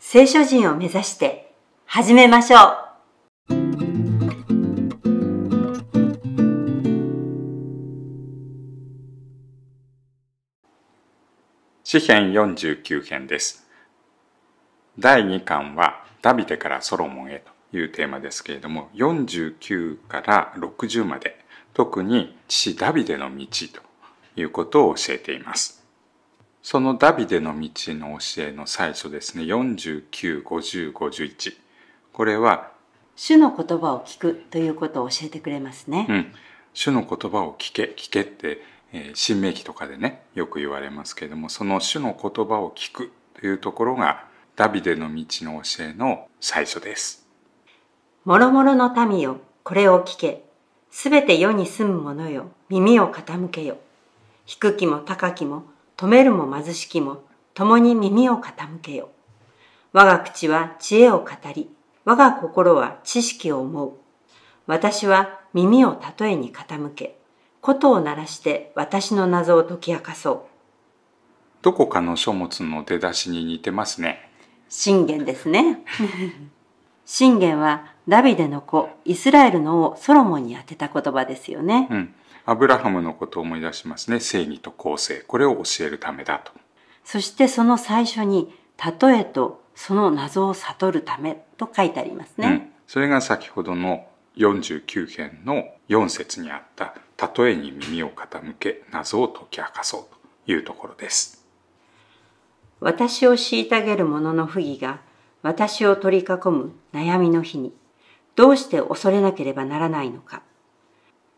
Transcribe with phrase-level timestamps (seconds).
[0.00, 1.52] 聖書人を目指して
[1.84, 2.88] 始めましょう。
[11.84, 13.66] 詩編49編です
[14.98, 21.38] 第2巻はダビデからソロモンへというテーマですけれども49から60まで
[21.72, 23.80] 特に父ダビデの道と
[24.38, 25.77] いうことを教えています
[26.62, 31.56] そのダビデの道の教えの最初ですね49、50、51
[32.12, 32.72] これは、
[33.16, 36.06] 主の言葉を聞くということを教えてくれますね。
[36.08, 36.34] うん、
[36.72, 44.24] 主の言葉を聞け聞けって、えー、新明記とかでねよく言われますけれどもその主の言葉を聞くというところが
[44.56, 47.28] ダビデの道の教えの最初です
[48.28, 50.44] もろもろの民よ、これを聞け。
[50.90, 53.78] すべて世に住む者よ、耳を傾けよ。
[54.44, 55.62] 低きも高きも、
[55.98, 59.10] 止めるも貧しきも、共に耳を傾けよ。
[59.92, 61.68] 我が口は知恵を語り、
[62.04, 63.92] 我が心は知識を思う。
[64.68, 67.18] 私は耳を例えに傾け、
[67.60, 70.40] 琴を鳴らして私の謎を解き明かそう。
[71.62, 74.30] どこかの書物の出だしに似てますね
[74.68, 75.82] 信玄ですね。
[77.04, 81.88] 信玄はダビデの子、イスラエルの王ソロモンに当てた言葉ですよね。
[81.90, 82.14] うん
[82.48, 84.20] アブラハムのことを思い出しますね。
[84.20, 85.22] 正義と公正。
[85.26, 86.50] これを教えるためだと。
[87.04, 88.54] そしてその最初に、
[89.02, 92.48] 例えとその謎を悟るためと書いてありますね。
[92.48, 94.06] うん、それが先ほどの
[94.38, 96.94] 49編の4節にあった
[97.36, 100.02] 「例えに耳を傾け謎を解き明かそう」
[100.46, 101.46] というところです。
[102.80, 105.00] 私を虐げる者の不義が
[105.42, 107.74] 私を取り囲む悩みの日に
[108.36, 110.42] どうして恐れなければならないのか。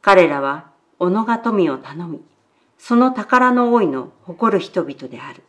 [0.02, 0.69] 彼らは
[1.00, 2.20] 己が富を頼み、
[2.78, 5.42] その宝の多いの誇る人々である。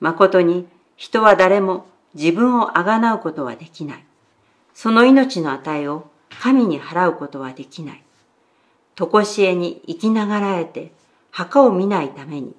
[0.00, 4.04] 誠に人は誰も自分をあがなうことはできない。
[4.74, 8.02] その命の値を神に払うことはできない。
[8.94, 10.92] とこしえに生きながらえて
[11.30, 12.54] 墓を見ないために、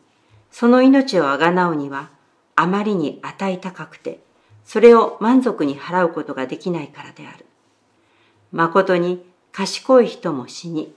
[0.51, 2.09] その命をあがなうには
[2.55, 4.19] あまりに値高くて、
[4.65, 7.45] それを満足に払うことができないからである。
[8.51, 10.93] 誠に賢い人も死に、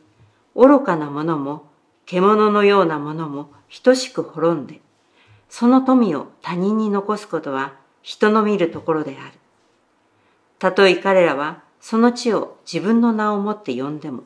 [0.56, 1.66] 愚かな者も
[2.06, 3.50] 獣のような者も
[3.82, 4.80] 等しく滅んで、
[5.50, 9.38] その富を他人に残すことは人の見るところである。
[10.58, 14.22] たとえ彼らはその地を自分の名をもって呼んでも、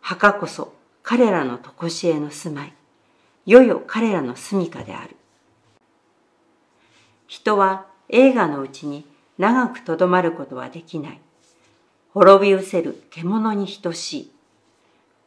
[0.00, 0.74] 墓こそ
[1.04, 2.74] 彼らのとこしえの住まい、
[3.46, 5.16] よよ彼らの住処である。
[7.28, 9.06] 人は映画のうちに
[9.38, 11.20] 長くとどまることはできない。
[12.14, 14.31] 滅び失せる獣に等しい。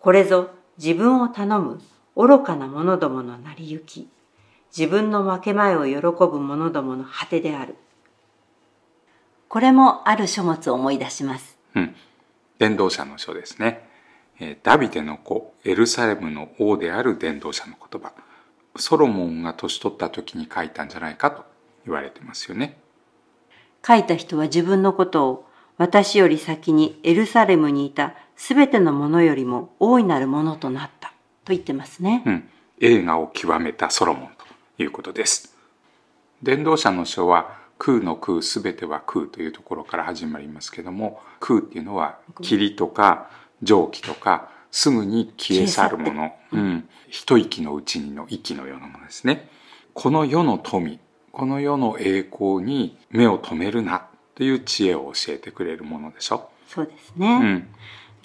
[0.05, 1.81] これぞ自分を頼む
[2.16, 4.07] 愚かな者どもの成り行き。
[4.69, 7.73] 自分の分け前を喜ぶ者どもの果てである。
[9.47, 11.57] これもある書物を思い出します。
[11.73, 11.95] うん。
[12.59, 13.89] 伝道者の書ですね。
[14.39, 18.13] えーダビデの子、エルサレムの王である伝道者の言葉。
[18.75, 21.43] ソロモンが年取った時に書いたんじゃないかと
[21.83, 22.77] 言われてますよね。
[23.83, 31.09] 書いた人は自分のことを私より先にエルサレムにいたすべてのものよりも大いなるものとなった
[31.46, 32.23] と言ってますね。
[32.25, 32.50] うん。
[32.81, 34.29] 映画を極めたソロモン
[34.78, 35.56] ということです。
[36.44, 43.29] 伝道者の書は空の空すべては空というところから始まりますけども空っていうのは霧とか
[43.62, 49.49] 蒸気とかすぐに消え去るもの、うん、一息のうちにの息のようなものですね。
[49.93, 50.99] この世の富、
[51.31, 56.49] この世の栄光に目を留めるなという知恵を教えてくれるものでしょ。
[56.67, 57.28] そうですね。
[57.28, 57.67] うん、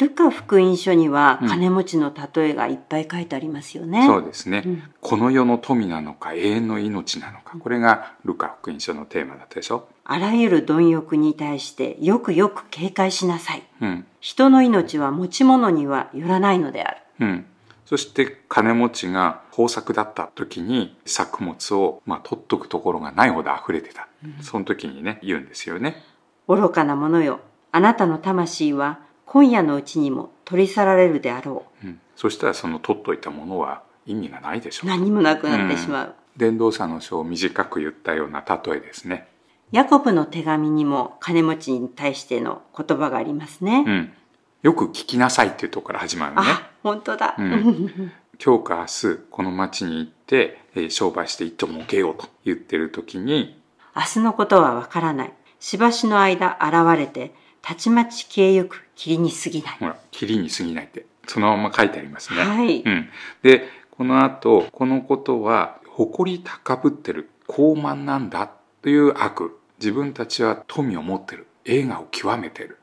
[0.00, 4.06] ルカ福音書にはうん金持ちの例えがいっぱい書いてありますよね。
[4.06, 9.88] そうですね、うんこの世の富なのか永遠の命なのかこれがルカ福音書のテーマだったでしょ？
[10.05, 13.62] あらゆる貪欲に対してよくよく警戒しなさい。
[13.81, 16.96] うん人の命は持ち物にはよらないのである。
[17.20, 17.46] うん、
[17.87, 24.08] そして金持ちが豊作だった時に作物を、まあ、取っとくところがないほど溢れてた、
[24.43, 26.03] その時にね言うんですよね。
[26.46, 27.41] 愚かな者よ。
[27.73, 29.00] あなたの魂は
[29.32, 34.87] 今夜のうちにも取り去られるであろうん、そしたらその取っといたものは意味がないでしう。
[34.87, 34.91] ょう。
[34.91, 36.15] 何もなくなってしまう。
[36.37, 39.29] 伝道者の書を短く言ったような例えですね。
[39.71, 43.85] ヤコブの手紙にも金持ちに対しての言葉がありますね。
[43.87, 44.12] うん。
[44.62, 46.43] よく聞きなさいっていうところから始まるね。
[46.44, 47.37] あ、本当だ。
[47.38, 48.12] うん、
[48.44, 53.62] 今日か明日この町に行って、えー、商売して一頭儲けようと言ってる時に、
[53.94, 55.32] 明日のことはわからない。
[55.61, 57.32] しばしの間現れて、
[57.62, 59.77] たちまち消えゆく霧に過ぎない。
[59.79, 62.43] ほら、霧に過ぎないって、そのまま書いてありますね。
[62.43, 62.83] はい。
[62.83, 63.09] うん。
[63.43, 68.51] で、この後、このことは、誇り高ぶってる、高慢なんだ
[68.83, 69.59] という悪。
[69.79, 71.47] 自分たちは富を持ってる。
[71.65, 72.79] 映画を極めてる。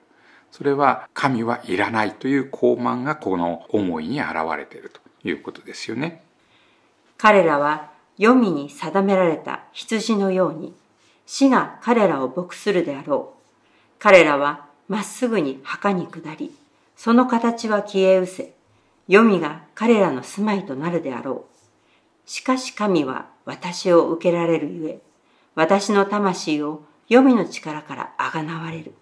[0.52, 6.24] それは神はいらないという高慢がこの思いに現れているということですよね。
[7.18, 10.74] 彼らは黄泉に定められた羊のように
[11.26, 13.38] 死が彼らを牧するであろう。
[14.00, 16.56] 彼らはまっすぐに墓に下り、
[16.96, 18.54] その形は消え失せ、
[19.08, 22.30] 黄泉が彼らの住まいとなるであろう。
[22.30, 25.00] しかし神は私を受けられるゆえ、
[25.56, 28.94] 私の魂を黄泉の力からあがなわれる。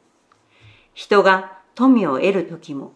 [0.94, 2.94] 人が富を得る時も、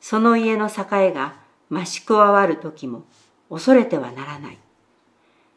[0.00, 1.36] その家の栄が
[1.70, 3.04] 増し加わる時も
[3.48, 4.58] 恐れてはならない。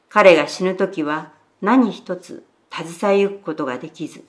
[0.09, 1.31] 彼が死ぬ時は
[1.62, 4.24] 何一つ携えゆくことができず、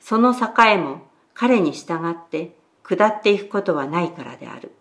[0.00, 1.07] その栄も
[1.38, 4.72] 彼に従って下っていくことはないからである。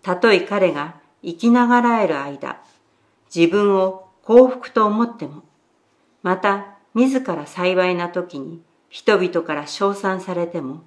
[0.00, 0.94] たとえ彼が
[1.24, 2.60] 生きながらえる間、
[3.34, 5.42] 自分を幸福と思っても、
[6.22, 10.84] また自ら幸いな時に人々から称賛されても、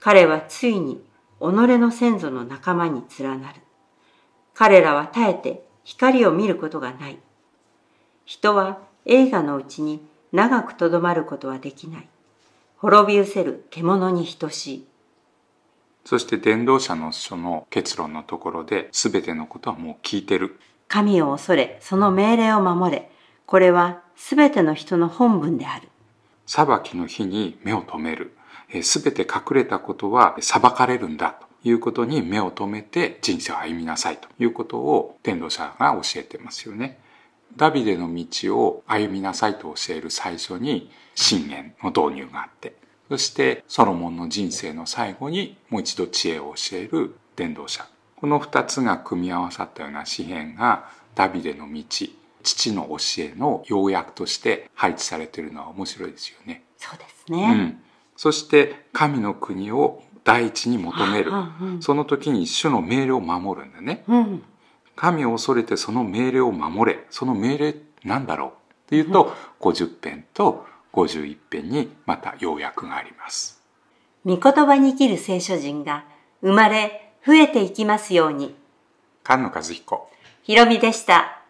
[0.00, 1.02] 彼はついに
[1.40, 3.62] 己の先祖の仲間に連なる。
[4.52, 7.18] 彼らは絶えて光を見ることがない。
[8.26, 12.08] 人は映画のうちに長くとどまることはできない。
[12.80, 14.86] 滅び失せる獣に等しい。
[16.04, 20.60] そして伝道者の書の結論のところで全てのことはもう聞いてる。
[20.86, 23.10] 神を恐れ、その命令を守れ。
[23.46, 25.88] これは全ての人の本分である。
[26.46, 28.36] 裁きの日に目を留める。
[28.82, 36.98] すべて隠れたことは裁かれるんだということに目を留めて人生を歩みなさいということを天道者が教えてますよね。
[37.56, 42.74] ダビデの道を歩みなさいと教える最初に信玄の導入があって、
[43.08, 47.86] そしてソロモンの人生の最後にもう一度知恵を教える伝道者。
[48.16, 51.82] この二つが組み合わさったような詩篇がダビデの道、
[52.42, 56.64] 父の教えの要約として配置されているのは面白いですよね。
[56.76, 57.42] そうですね。
[57.50, 57.82] うん
[58.18, 61.30] そして神の国を第一に求める。
[61.80, 64.04] その時に主の命令を守るんだね。
[64.98, 67.06] 神を恐れてその命令を守れ。
[67.08, 68.52] その命令なんだろうっ
[68.88, 73.62] ていうと、50編と51編にまた要約があります。
[74.26, 76.04] 御言葉に生きる聖書人が
[76.40, 78.56] 生まれ増えていきますように。
[79.24, 80.10] 菅野和彦。
[80.42, 81.42] ひろみでした。